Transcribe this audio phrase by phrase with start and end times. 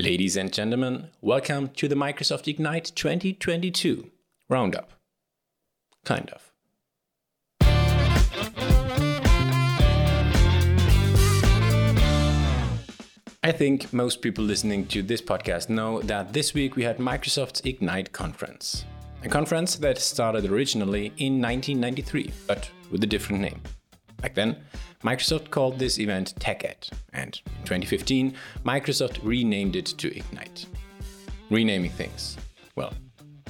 [0.00, 4.08] Ladies and gentlemen, welcome to the Microsoft Ignite 2022
[4.48, 4.92] Roundup.
[6.04, 6.52] Kind of.
[13.42, 17.62] I think most people listening to this podcast know that this week we had Microsoft's
[17.62, 18.84] Ignite conference.
[19.24, 23.60] A conference that started originally in 1993, but with a different name.
[24.20, 24.56] Back then,
[25.04, 30.66] Microsoft called this event TechEd, and in 2015, Microsoft renamed it to Ignite.
[31.50, 32.36] Renaming things.
[32.74, 32.92] Well,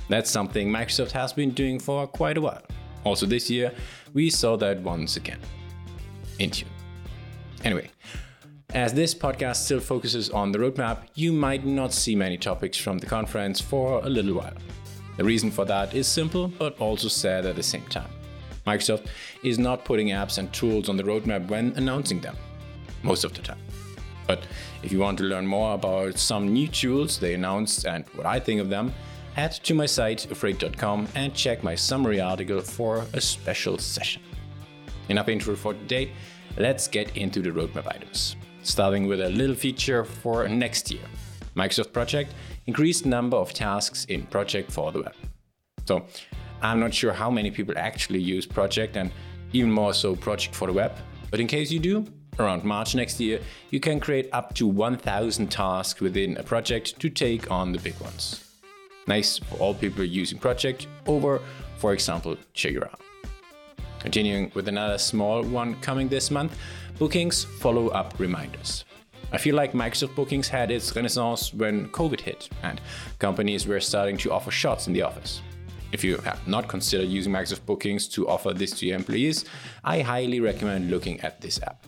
[0.08, 2.62] that's something Microsoft has been doing for quite a while.
[3.04, 3.72] Also, this year,
[4.12, 5.40] we saw that once again.
[6.38, 6.66] Intune.
[7.64, 7.90] Anyway,
[8.74, 12.98] as this podcast still focuses on the roadmap, you might not see many topics from
[12.98, 14.54] the conference for a little while.
[15.16, 18.17] The reason for that is simple, but also sad at the same time.
[18.68, 19.06] Microsoft
[19.42, 22.36] is not putting apps and tools on the roadmap when announcing them,
[23.02, 23.58] most of the time.
[24.26, 24.46] But
[24.82, 28.38] if you want to learn more about some new tools they announced and what I
[28.38, 28.92] think of them,
[29.34, 34.20] head to my site afraid.com and check my summary article for a special session.
[35.08, 36.12] Enough intro for today,
[36.58, 38.36] let's get into the roadmap items.
[38.62, 41.06] Starting with a little feature for next year.
[41.56, 42.34] Microsoft Project
[42.66, 45.14] increased number of tasks in Project for the web.
[45.86, 46.04] So
[46.62, 49.10] I'm not sure how many people actually use Project and
[49.52, 50.92] even more so Project for the web.
[51.30, 52.06] But in case you do,
[52.38, 57.10] around March next year, you can create up to 1000 tasks within a project to
[57.10, 58.44] take on the big ones.
[59.06, 61.40] Nice for all people using Project over,
[61.76, 62.94] for example, Jira.
[64.00, 66.56] Continuing with another small one coming this month,
[66.98, 68.84] Bookings follow up reminders.
[69.30, 72.80] I feel like Microsoft Bookings had its renaissance when COVID hit and
[73.18, 75.42] companies were starting to offer shots in the office.
[75.90, 79.46] If you have not considered using Microsoft Bookings to offer this to your employees,
[79.84, 81.86] I highly recommend looking at this app.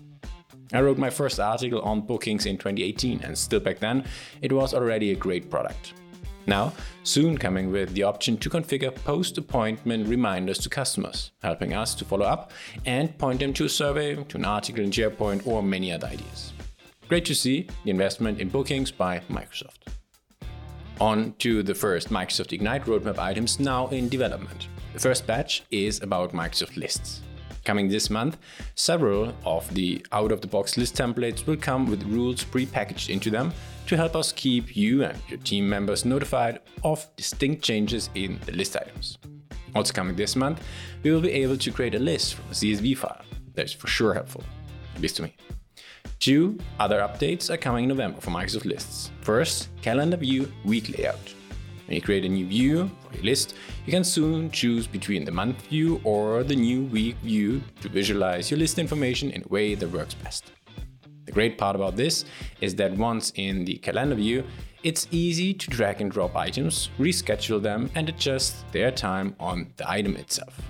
[0.73, 4.05] I wrote my first article on bookings in 2018, and still back then,
[4.41, 5.95] it was already a great product.
[6.47, 11.95] Now, soon coming with the option to configure post appointment reminders to customers, helping us
[11.97, 12.53] to follow up
[12.87, 16.53] and point them to a survey, to an article in SharePoint, or many other ideas.
[17.09, 19.90] Great to see the investment in bookings by Microsoft.
[21.01, 24.69] On to the first Microsoft Ignite roadmap items now in development.
[24.93, 27.23] The first batch is about Microsoft lists.
[27.65, 28.37] Coming this month,
[28.75, 33.31] several of the out of the box list templates will come with rules pre-packaged into
[33.31, 33.51] them
[33.87, 38.53] to help us keep you and your team members notified of distinct changes in the
[38.53, 39.17] list items.
[39.75, 40.63] Also coming this month,
[41.03, 43.23] we will be able to create a list from a CSV file.
[43.55, 44.45] That is for sure helpful,
[44.95, 45.35] at least to me.
[46.21, 49.11] Two other updates are coming in November for Microsoft Lists.
[49.23, 51.35] First, Calendar View Week Layout.
[51.87, 53.55] When you create a new view for your list,
[53.87, 58.51] you can soon choose between the month view or the new week view to visualize
[58.51, 60.53] your list information in a way that works best.
[61.25, 62.27] The great part about this
[62.61, 64.45] is that once in the calendar view,
[64.83, 69.91] it's easy to drag and drop items, reschedule them, and adjust their time on the
[69.91, 70.61] item itself.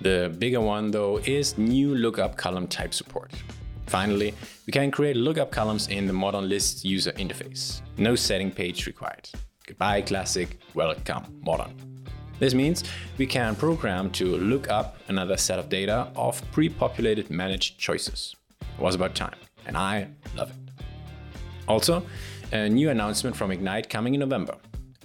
[0.00, 3.30] The bigger one though is new lookup column type support.
[3.88, 4.34] Finally,
[4.66, 7.80] we can create lookup columns in the modern list user interface.
[7.96, 9.28] No setting page required.
[9.66, 11.74] Goodbye classic, welcome modern.
[12.38, 12.84] This means
[13.16, 18.36] we can program to look up another set of data of pre-populated managed choices.
[18.60, 20.56] It was about time, and I love it.
[21.66, 22.04] Also,
[22.52, 24.56] a new announcement from Ignite coming in November.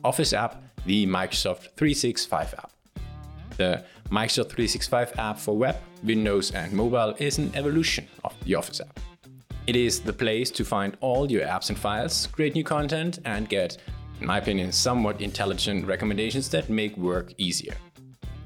[0.04, 2.72] Office app, the Microsoft 365 app.
[3.58, 8.82] The Microsoft 365 app for web, Windows, and mobile is an evolution of the Office
[8.82, 9.00] app.
[9.66, 13.48] It is the place to find all your apps and files, create new content, and
[13.48, 13.78] get,
[14.20, 17.76] in my opinion, somewhat intelligent recommendations that make work easier.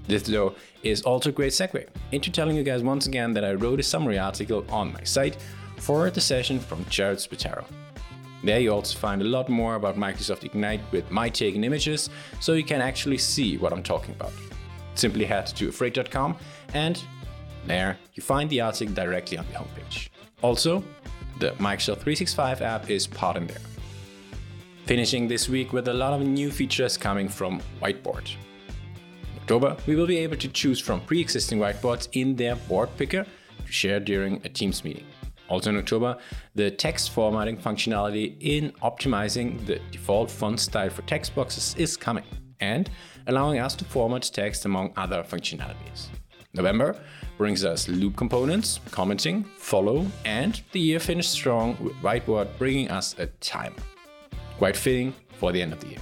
[0.07, 3.53] This, though, is also a great segue into telling you guys once again that I
[3.53, 5.37] wrote a summary article on my site
[5.77, 7.65] for the session from Jared Spataro.
[8.43, 12.09] There you also find a lot more about Microsoft Ignite with my taken images,
[12.39, 14.31] so you can actually see what I'm talking about.
[14.95, 16.37] Simply head to afraid.com
[16.73, 17.01] and
[17.67, 20.09] there you find the article directly on the homepage.
[20.41, 20.83] Also,
[21.39, 23.61] the Microsoft 365 app is part in there.
[24.85, 28.35] Finishing this week with a lot of new features coming from Whiteboard.
[29.33, 32.89] In October, we will be able to choose from pre existing whiteboards in their board
[32.97, 33.25] picker
[33.65, 35.05] to share during a Teams meeting.
[35.49, 36.17] Also in October,
[36.55, 42.25] the text formatting functionality in optimizing the default font style for text boxes is coming
[42.59, 42.89] and
[43.27, 46.07] allowing us to format text among other functionalities.
[46.57, 46.99] November
[47.37, 53.15] brings us loop components, commenting, follow, and the year finished strong with Whiteboard bringing us
[53.19, 53.75] a timer.
[54.57, 55.99] Quite fitting for the end of the year.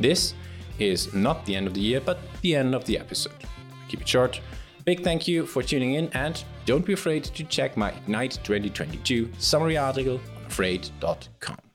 [0.00, 0.34] This
[0.78, 3.44] is not the end of the year, but the end of the episode.
[3.88, 4.40] Keep it short.
[4.84, 9.30] Big thank you for tuning in, and don't be afraid to check my Ignite 2022
[9.38, 11.67] summary article on afraid.com.